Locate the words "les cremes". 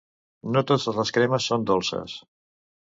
1.01-1.53